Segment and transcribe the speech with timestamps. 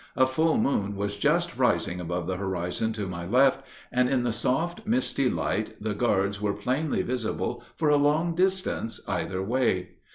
[0.15, 4.33] A full moon was just rising above the horizon to my left, and in the
[4.33, 9.89] soft, misty light the guards were plainly visible for a long distance either way.